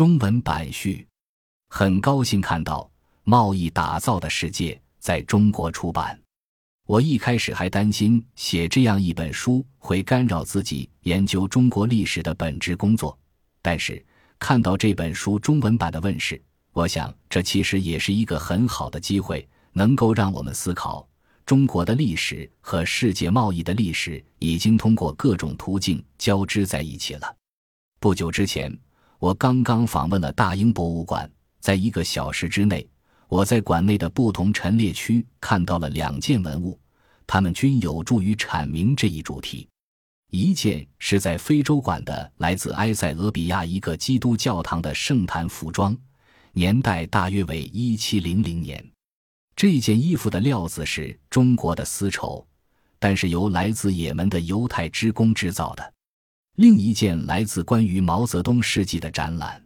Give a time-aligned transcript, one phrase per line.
[0.00, 1.06] 中文版序，
[1.68, 2.90] 很高兴看到
[3.24, 6.18] 《贸易打造的世界》在中国出版。
[6.86, 13.14] 我一开始还担心写这样一本书会干扰自己研究中国历史的本职工作，
[13.60, 14.02] 但是
[14.38, 16.42] 看到这本书中文版的问世，
[16.72, 21.06] 我想这其实也是一个很好的机会，能够让我们思考
[21.44, 27.36] 中国的历史和世界贸易的历史已经通过各种途径交织在一起了。
[28.00, 28.74] 不久之前。
[29.20, 31.30] 我刚刚访问了大英博物馆，
[31.60, 32.88] 在一个小时之内，
[33.28, 36.80] 我在馆内的不同陈列区看到了两件文物，
[37.26, 39.68] 它们均有助于阐明这一主题。
[40.30, 45.94] 一件是在非洲馆的来自埃塞俄比亚一个基督教堂的圣坛服装，
[46.52, 48.82] 年代大约为一七零零年。
[49.54, 52.46] 这件衣服的料子是中国的丝绸，
[52.98, 55.92] 但是由来自也门的犹太织工制造的。
[56.56, 59.64] 另一件来自关于毛泽东事迹的展览，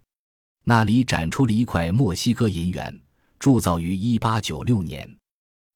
[0.64, 3.00] 那里展出了一块墨西哥银元，
[3.38, 5.08] 铸造于一八九六年。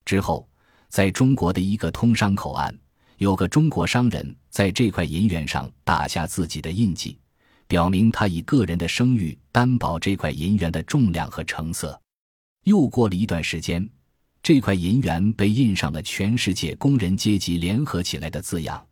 [0.05, 0.49] 之后，
[0.89, 2.75] 在中国的一个通商口岸，
[3.17, 7.19] 有个中国商人在这块银元上打下自己的印记，
[7.67, 12.01] 表明他以个人的声誉担保这块银元的重量和成色。
[12.65, 13.87] 又过了一段时间，
[14.43, 18.88] 这块银元被印上了“全世界工人阶级联合起来”的字样。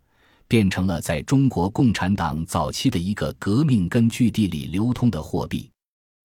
[0.48, 5.70] 变成了在中国共产党早期的一个革命根据地里流通的货币。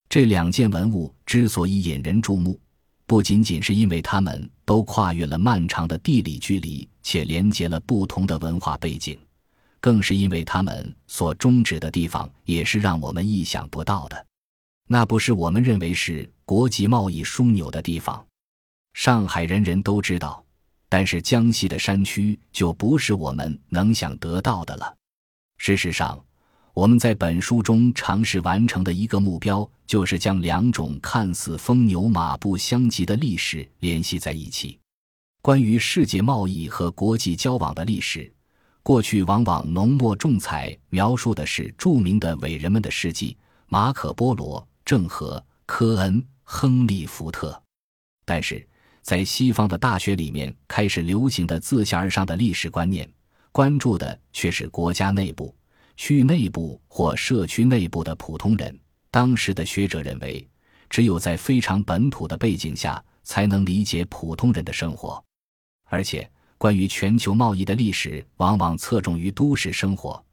[0.09, 2.59] 这两件文物之所以引人注目，
[3.05, 9.17] 不仅仅是因为它们都跨越了漫长的地理距离，且连接了不同的文化背景，
[9.79, 14.25] 更是因为它们所终止的地方也是让我们意想不到的。
[14.87, 18.25] 那不是我们认为是国际贸易枢纽的地方。
[18.93, 20.43] 上海人人都知道。
[20.91, 24.93] 但是江西的山区就不是我们能想得到的了。
[25.57, 26.21] 事实上，
[26.73, 34.77] 我们在本书中尝试完成的一个目标，就是将两种看似风牛马不相及的历史联系在一起。
[35.41, 38.29] 关于世界贸易和国际交往的历史，
[38.83, 43.37] 过去往往浓墨重彩描述的是著名的伟人们的事迹，
[43.67, 47.63] 马可·波罗、郑和、科恩、亨利·福特。
[48.25, 48.67] 但是，
[49.01, 53.09] 在西方的大学里面开始流行的自下而上的历史观念，
[53.51, 55.53] 关注的却是国家内部、
[55.97, 58.79] 区域内部或社区内部的普通人。
[59.09, 60.47] 当时的学者认为，
[60.89, 65.21] 只有在非常本土的背景下，才能理解普通人的生活。
[65.85, 70.23] 而且，关于全球贸易的历史，往往侧重于都市生活，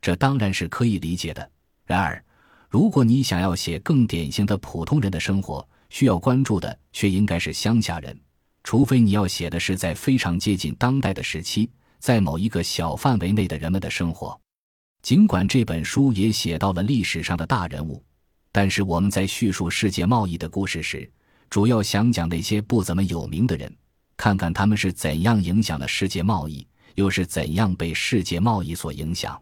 [0.00, 1.50] 这当然是可以理解的。
[1.84, 2.22] 然而，
[2.68, 8.18] 如果你想要写更典型的普通人的生活，需要关注的却应该是乡下人，
[8.62, 14.38] 除非你要写的是在非常接近当代的时期，在某一个小范围内的人们的生活。
[15.02, 18.04] 尽管这本书也写到了历史上的大人物，
[18.50, 21.10] 但是我们在叙述世界贸易的故事时，
[21.48, 23.74] 主要想讲那些不怎么有名的人，
[24.16, 26.66] 看看他们是怎样影响了世界贸易，
[26.96, 29.40] 又是怎样被世界贸易所影响。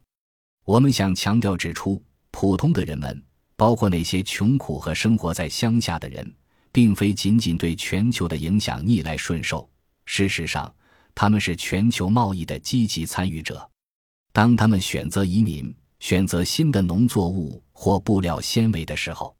[0.64, 3.22] 我们想强调指出，普通的人们。
[3.56, 6.30] 包括那些穷苦和生活在乡下的人，
[6.70, 9.68] 并非仅仅对全球的影响逆来顺受。
[10.04, 10.72] 事实上，
[11.14, 13.68] 他们是全球贸易的积极参与者。
[14.32, 19.34] 当他们选择移民、选择新的农作物或布料纤维的时候，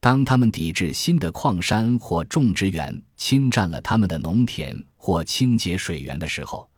[0.00, 6.68] 当他们抵制新的矿山或种植园侵占了他们的农田或清洁水源的时候，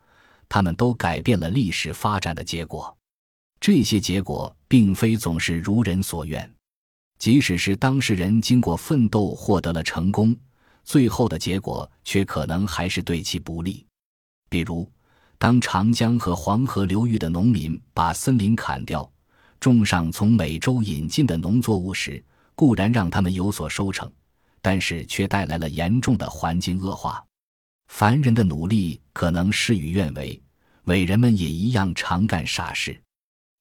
[0.47, 2.95] 他们都改变了历史发展的结果。
[3.59, 6.49] 这些结果并非总是如人所愿。
[7.19, 10.35] 即使是当事人经过奋斗获得了成功，
[10.83, 13.85] 最后的结果却可能还是对其不利。
[14.49, 14.89] 比如，
[15.37, 19.09] 当长江和黄河流域的农民把森林砍掉，
[19.59, 22.23] 种上从美洲引进的农作物时，
[22.55, 24.11] 固然让他们有所收成，
[24.61, 27.23] 但是却带来了严重的环境恶化。
[27.87, 30.41] 凡人的努力可能事与愿违，
[30.85, 32.99] 伟人们也一样常干傻事。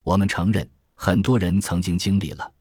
[0.04, 2.52] 我们承认，很多人曾经经历了。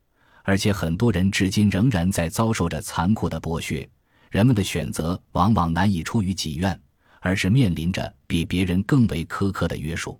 [0.47, 3.87] 而且很多人至今仍然在遭受着残酷的剥削，
[4.29, 6.79] 人们的选择往往难以出于己愿，
[7.19, 10.19] 而是面临着比别人更为苛刻的约束。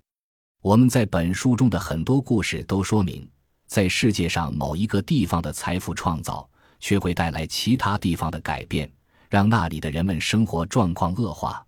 [0.63, 3.30] 我们在本书中的很多故事都说明，
[3.68, 6.50] 在世界上某一个地方的财富创造，
[6.80, 8.92] 却会带来其他地方的改变，
[9.30, 11.63] 让那里的人们生活状况恶化。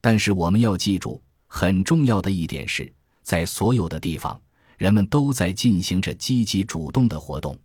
[0.00, 2.92] 但是我们要记住，很重要的一点是，
[3.24, 4.40] 在所有的地方，
[4.76, 7.58] 人们都在进行着积极主动的活动。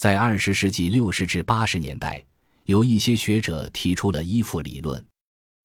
[0.00, 2.24] 在二十世纪六十至八十年代，
[2.64, 5.04] 有一些学者提出了依附理论，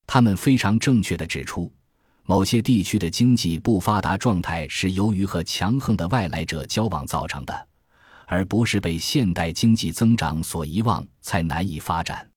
[0.06, 1.72] 他们非常正确地指出，
[2.26, 7.68] 某些地区的经济不发达状态是由于和强横的外来者交往造成的，
[8.26, 12.30] 而不是被现代经济增长所遗忘，才难以发展。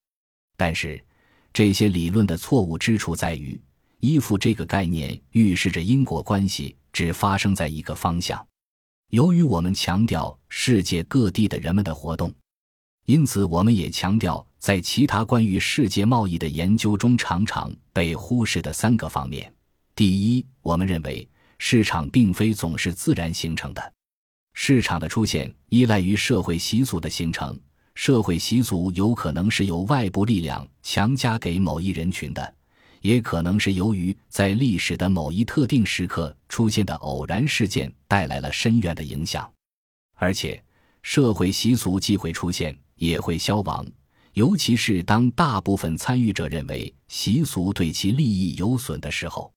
[0.57, 1.05] 但是，
[1.53, 3.61] 这些理论的错误之处在于，
[3.99, 8.48] 依附这个概念预示着因果关系只发生在一个方向。
[9.11, 12.31] 由于我们强调世界各地的人们的活动，
[13.07, 19.51] 因此我们也强调在其他关于世界贸易的研究中常常被忽视的三个方面。
[19.95, 21.27] 第一，我们认为
[21.59, 23.93] 市场并非总是自然形成的。
[24.53, 27.59] 市场的出现依赖于社会习俗的形成，
[27.95, 32.55] 社会习俗有可能是由外部力量强加给某一人群的，
[33.09, 39.51] 也可能是由于在历史的某一特定时刻出现的偶然事件带来了深远的影响。
[40.17, 40.63] 而且，
[41.01, 43.87] 社会习俗既会出现，也会消亡，
[44.35, 49.51] 尤其是当大部分参与者认为习俗对其利益有损的时候。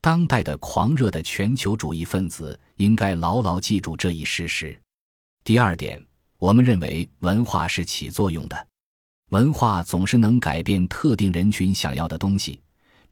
[0.00, 4.80] 当代的狂热的全球主义分子应该牢牢记住这一事实。
[5.42, 6.00] 第二点，
[6.38, 8.68] 我们认为文化是起作用的，
[9.30, 12.60] 文化总是能改变特定人群想要的东西，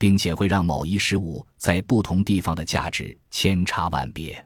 [0.03, 4.45] 并且会让某一事物在不同地方的价值千差万别。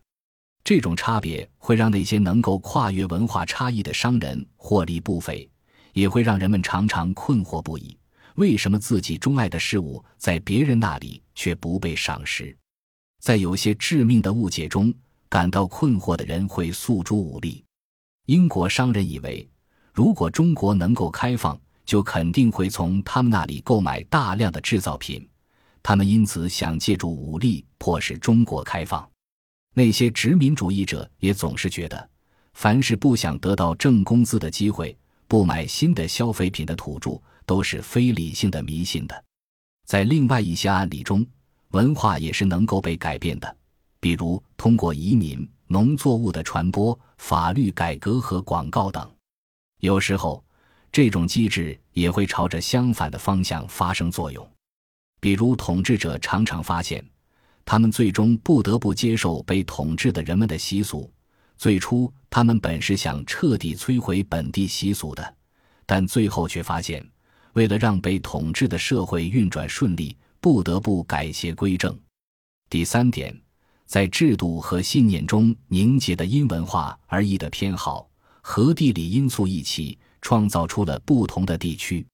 [0.63, 5.49] 这种差别会让那些能够跨越文化差异的商人获利不菲，
[5.95, 7.97] 也会让人们常常困惑不已。
[8.35, 12.55] 为什么自己钟爱的事物在别人那里却不被赏识？
[13.23, 14.93] 在有些致命的误解中，
[15.27, 17.65] 感到困惑的人会诉诸武力。
[18.27, 19.49] 英国商人以为，
[19.95, 25.27] 如果中国能够开放，就肯定会从他们那里购买大量的制造品。
[25.89, 29.09] 他们因此想借助武力迫使中国开放。
[29.73, 32.11] 那些殖民主义者也总是觉得，
[32.55, 34.99] 凡是不想得到挣工资的机会、
[35.29, 37.23] 不买新的消费品的土著。
[37.45, 39.25] 都是非理性的迷信的，
[39.87, 41.25] 在另外一些案例中，
[41.69, 43.57] 文化也是能够被改变的，
[44.01, 49.09] 比如通过移民、农作物的传播、法律改革和广告等。
[49.79, 50.45] 有时候，
[50.91, 54.45] 这种机制也会朝着相反的方向发生作用，
[55.21, 57.05] 比如统治者常常发现，
[57.65, 61.11] 他们最终不得不接受被统治的人们的习俗。
[61.59, 65.35] 最初，他们本是想彻底摧毁本地习俗的，
[65.87, 67.05] 但最后却发现。
[67.55, 71.99] 为了让被统治的社会运转顺利，不得不改邪归正。
[72.69, 73.35] 第三点，
[73.87, 78.07] 在制度和信念中凝结的因文化而异的偏好
[78.43, 82.07] 和地理因素一起，创造出了不同的地区。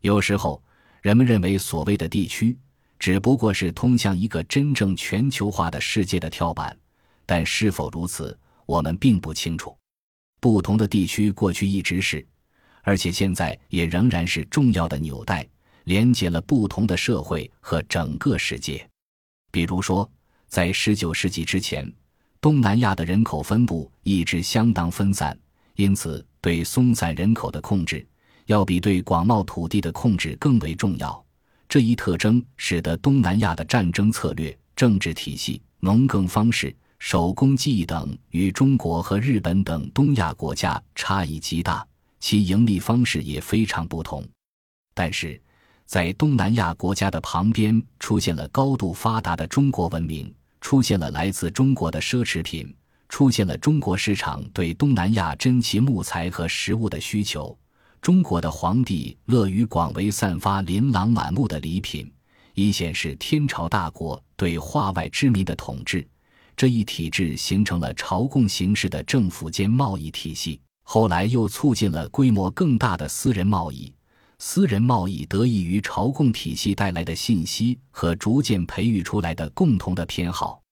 [0.00, 0.62] 有时候，
[1.08, 2.54] 人们认为所谓的地区
[2.98, 6.76] 只不过是通向一个真正全球化的世界的跳板，
[7.24, 9.74] 但是否如此，我们并不清楚。
[10.38, 12.22] 不同的地区过去一直是。
[12.82, 15.48] 而且现在也仍然是重要的纽带，
[15.84, 18.86] 连接了不同的社会和整个世界。
[19.50, 20.06] 比如说，
[20.46, 21.90] 在19世纪之前，
[22.38, 25.34] 东南亚的人口分布一直相当分散，
[25.76, 28.06] 因此对松散人口的控制
[28.48, 31.22] 要比对广袤土地的控制更为重要。
[31.68, 41.86] 这一特征使得东南亚的战争策略、政治体系、农耕方式、手工技艺等与中国和日本等东亚国家差异极大。
[42.20, 44.26] 其盈利方式也非常不同，
[44.94, 45.40] 但是，
[45.84, 52.74] 在东南亚国家的旁边出现了高度发达的中国文明，出现了来自中国的奢侈品，
[53.10, 57.56] 出现了中国市场对东南亚珍奇木材和食物的需求，
[58.00, 62.10] 中国的皇帝乐于广为散发琳琅满目的礼品，
[62.54, 66.06] 以显示天朝大国对化外之民的统治。
[66.56, 70.60] 这一体制形成了朝贡形式的政府间贸易体系。
[70.82, 73.92] 后来又促进了规模更大的私人贸易，
[74.38, 80.62] 私人贸易得益于朝贡体系带来的信息和逐渐培育出来的共同的偏好。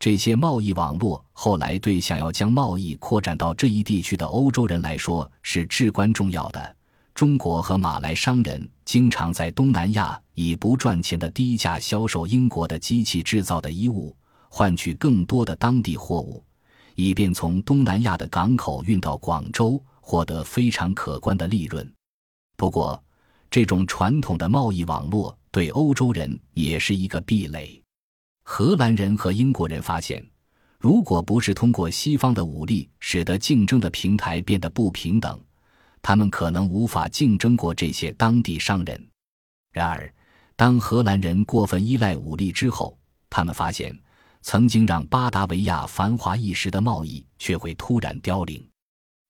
[0.00, 6.76] 这些贸易网络后来对想要将贸易扩展到这一地区的欧洲人来说是至关重要的。
[7.14, 14.16] 中国和马来商人经常在东南亚以不赚钱的低价销售英国的机器制造的衣物，
[14.48, 16.42] 换取更多的当地货物。
[16.94, 21.86] 以便从东南亚的港口运到广州，获得非常可观的利润。
[22.56, 23.02] 不过，
[23.50, 27.79] 这种传统的贸易网络对欧洲人也是一个壁垒。
[28.52, 30.20] 荷兰人和英国人发现，
[30.80, 35.40] 如果不是通过西方的武力使得竞争的平台变得不平等，
[36.02, 39.08] 他们可能无法竞争过这些当地商人。
[39.70, 40.12] 然而，
[40.56, 42.98] 当荷兰人过分依赖武力之后，
[43.30, 43.96] 他们发现。
[44.42, 48.68] 曾经让巴达维亚繁华一时的贸易，却会突然凋零。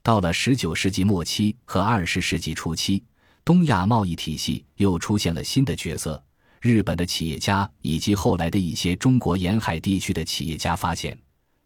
[0.02, 3.04] 到了十九世纪末期和二十世纪初期，
[3.44, 6.24] 东亚贸易体系又出现了新的角色。
[6.60, 11.18] 日本的企业家以及后来的一些中国沿海地区的企业家发现，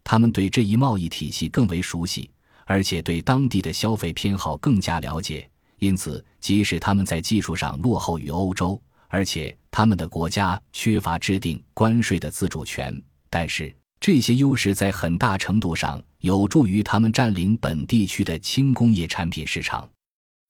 [0.04, 2.30] 他们对这一贸易体系更为熟悉，
[2.64, 5.48] 而且对当地的消费偏好更加了解。
[5.80, 12.96] 因此，即使他们在技术上落后于欧洲，而且他们的国家缺乏制定关税的自主权，
[13.28, 19.88] 但是这些优势在很大程度上有助于他们占领本地区的轻工业产品市场。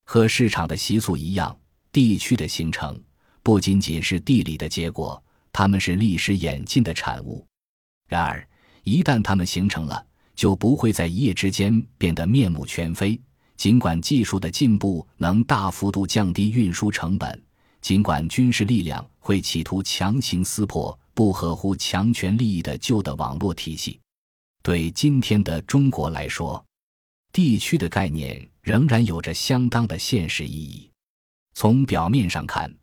[0.04, 1.56] 和市场的习俗一样，
[1.90, 3.00] 地区的形成
[3.44, 5.22] 不仅仅是地理的结果，
[5.52, 7.46] 它们是历史演进的产物。
[8.08, 8.48] 然而，
[8.84, 13.20] 一旦它们形成了，就不会在一夜之间变得面目全非。
[13.56, 17.40] 尽管技术的进步能大幅度降低运输成本，
[17.82, 24.00] 尽管军事力量会企图强行撕破不合乎强权利益的旧的网络体系，
[24.62, 26.64] 对今天的中国来说，
[27.30, 30.90] 地区的概念仍然有着相当的现实意义。
[31.52, 32.74] 从表面上看，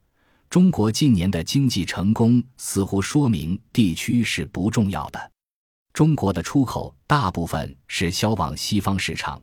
[0.52, 5.32] 中国近年的经济成功似乎说明地区是不重要的。
[5.94, 9.42] 中国的出口大部分是销往西方市场。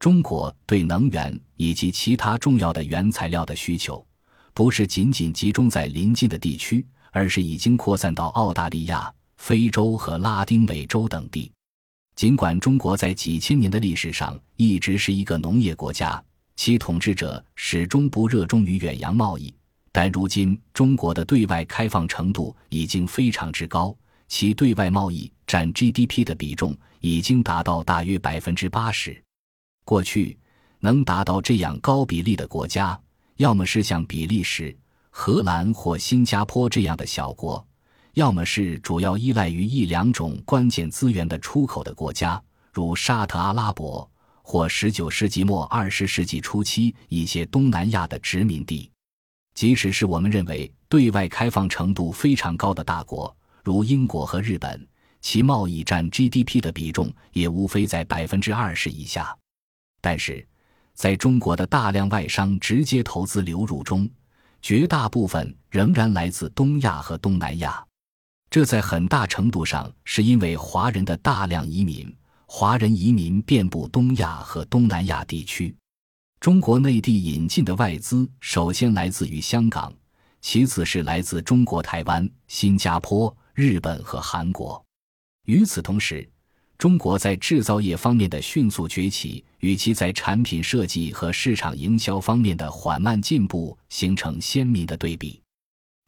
[0.00, 4.04] 中国对能源以及其他重要的原材料的需求，
[4.52, 11.52] 不是仅仅集中在邻近的地区，而是已经扩散到澳大利亚、非洲和拉丁美洲等地。
[12.16, 16.20] 尽管中国在几千年的历史上一直是一个农业国家，
[16.56, 19.54] 其统治者始终不热衷于远洋贸易，
[19.90, 23.96] 但如今中国的对外开放程度已经非常之高，
[24.28, 29.20] 其对外贸易占 GDP 的比重已经达到大约百分之八十。
[29.84, 30.38] 过去
[30.80, 32.98] 能达到这样高比例的国家，
[33.36, 34.76] 要么是像比利时、
[35.10, 37.66] 荷兰或新加坡这样的小国，
[38.14, 42.40] 要么是主要依赖于一两种关键资源的出口的国家，
[42.72, 44.08] 如沙特阿拉伯
[44.42, 48.90] 或19世纪末20世纪初期一些东南亚的殖民地。
[49.58, 54.86] 即使是我们认为对外开放程度非常高的大国，如英国和日本，
[55.20, 59.36] 其贸易占 GDP 的比重也无非在百分之二十以下。
[60.00, 60.46] 但是，
[60.94, 64.08] 在中国的大量外商直接投资流入中，
[64.62, 67.84] 绝大部分仍然来自东亚和东南亚。
[68.48, 72.16] 这在很大程度上是因为华人的大量移民。
[72.46, 75.74] 华人移民遍布东亚和东南亚地区。
[76.40, 79.92] 中国内地引进的外资首先来自于香港，
[80.40, 84.80] 其次是来自中国台湾、新加坡、日本和韩国。
[85.46, 86.28] 与此同时，
[86.78, 95.42] 中国在制造业方面的迅速崛起，与其在产品设计和市场营销方面的缓慢进步形成鲜明的对比。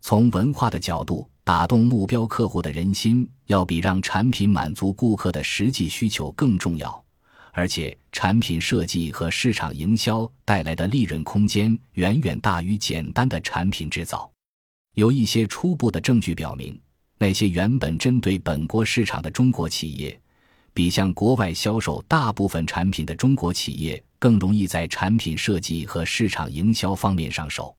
[0.00, 7.04] 从文化的角度，打动目标客户的人心，要比让产品满足顾客的实际需求更重要。
[7.52, 14.30] 而且，产品设计和市场营销带来的利润空间远远大于简单的产品制造。
[14.95, 16.80] 有一些初步的证据表明，
[17.19, 20.19] 那些原本针对本国市场的中国企业。
[20.73, 27.76] 比向国外销售大部分产品的中国企业更容易在产品设计和市场营销方面上手，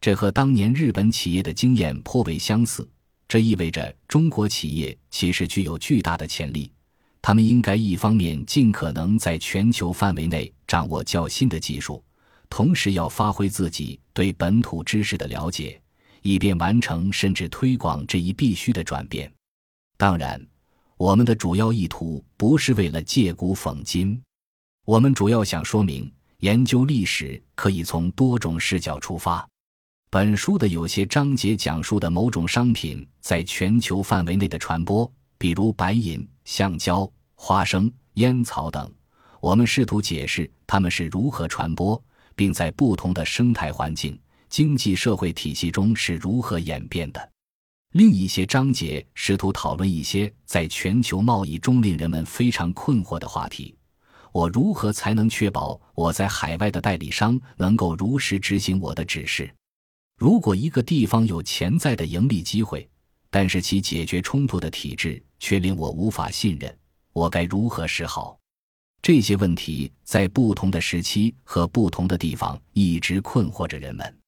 [0.00, 2.88] 这和当年日本企业的经验颇为相似。
[3.28, 6.72] 这意味着中国企业其实具有巨大的潜力，
[7.22, 12.04] 他们应该一方面尽可能在全球范围内掌握较新的技术，
[12.50, 15.80] 同时要发挥自己对本土知识的了解，
[16.20, 19.32] 以便完成甚至推广这一必须的转变。
[19.96, 20.44] 当然。
[20.98, 24.22] 我们的主要意图不是为了借古讽今，
[24.84, 29.44] 我们主要想说明，研究历史可以从多种视角出发。
[30.10, 35.10] 本书的有些章节讲述的某种商品在全球范围内的传播，
[35.42, 38.88] 比如白银、橡胶、花生、烟草等，
[39.40, 42.00] 我们试图解释它们是如何传播，
[42.36, 44.16] 并在不同的生态环境、
[44.48, 47.28] 经济社会体系中是如何演变的。
[47.94, 53.76] 另一些章节试图讨论一些在全球贸易中令人们非常困惑的话题：
[54.30, 59.52] 我如何才能确保我在海外的代理商能够如实执行我的指示？
[60.16, 62.88] 如果一个地方有潜在的盈利机会，
[63.32, 66.78] 但是其解决冲突的体制却令我无法信任，
[67.14, 68.38] 我该如何是好？
[69.00, 74.18] 这些问题在不同的时期和不同的地方一直困惑着人们。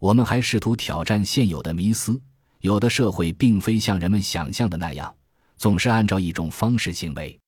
[0.00, 2.20] 我们还试图挑战现有的迷思。
[2.58, 5.14] 有的社会并非像人们想象的那样，
[5.56, 7.38] 总是按照一种方式行为。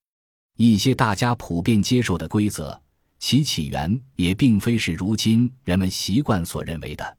[0.56, 2.80] 一些大家普遍接受的规则，
[3.18, 7.18] 其起源也并非是如今人们习惯所认为的。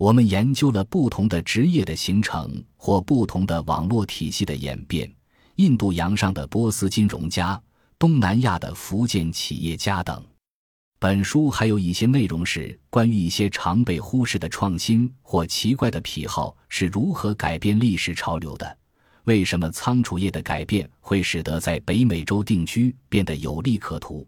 [0.00, 5.12] 我们研究了不同的职业的形成或不同的网络体系的演变，
[5.56, 7.60] 印度洋上的波斯金融家、
[7.98, 10.24] 东南亚的福建企业家等。
[10.98, 18.78] 本书还有一些内容是关于一些常被忽视的创新或奇怪的癖好是如何改变历史潮流的。
[19.24, 24.26] 为什么仓储业的改变会使得在北美洲定居变得有利可图？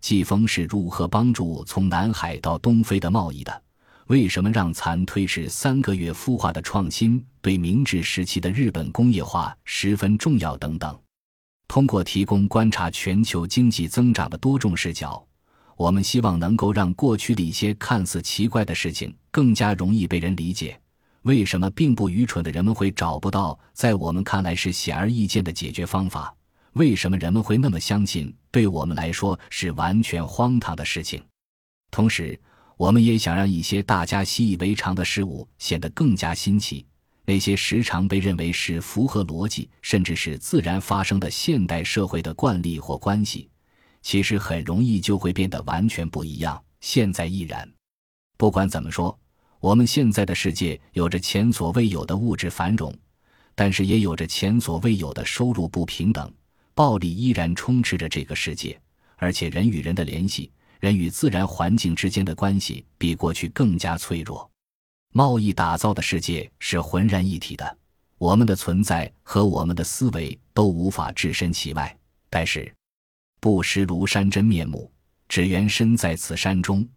[0.00, 3.62] 季风是如何帮助从南海到东非的贸易的？
[4.10, 10.56] 为什么让蚕推迟三个月孵化的创新对明治时期的日本工业化十分重要？
[10.56, 11.00] 等等。
[11.68, 15.24] 通过提供观察全球经济增长的多种视角，
[15.76, 20.76] 我们希望能够让过去的一些看似奇怪的事情更加容易被人理解。
[21.22, 26.34] 为什么并不愚蠢的人们会找不到在我们看来是显而易见的解决方法？
[26.72, 31.22] 为什么人们会那么相信对我们来说是完全荒唐的事情？
[31.92, 32.38] 同时，
[32.80, 36.86] 我们也想让一些大家习以为常的事物显得更加新奇。
[37.26, 43.50] 那些时常被认为是符合逻辑，甚至是自然发生的现代社会的惯例或关系，
[44.00, 46.58] 其实很容易就会变得完全不一样。
[46.80, 47.70] 现在亦然。
[48.38, 49.14] 不管怎么说。
[49.60, 52.96] 我们现在的世界有着前所未有的物质繁荣，
[53.54, 56.32] 但是也有着前所未有的收入不平等，
[56.74, 58.80] 暴力依然充斥着这个世界，
[59.16, 64.50] 而且人与人的联系、人与自然环境之间的关系比过去更加脆弱。
[65.12, 67.78] 贸易打造的世界是浑然一体的，
[68.18, 71.96] 我们的存在和我们的思维都无法置身其外。
[72.28, 72.72] 但是，
[73.40, 74.90] 不识庐山真面目，
[75.28, 76.88] 只缘身在此山中。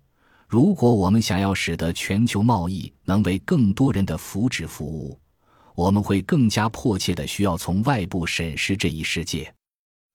[0.47, 5.19] 如果我们想要使得全球贸易能为更多人的福祉服务，
[5.73, 9.51] 我们会更加迫切的需要从外部审视这一世界。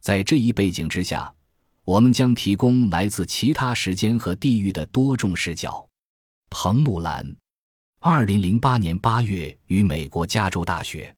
[0.00, 1.34] 在这一背景之下，
[1.88, 5.88] 我们将提供来自其他时间和地域的多种视角。
[6.50, 7.34] 彭木兰，
[8.00, 11.16] 二零零八年八月于美国加州大学。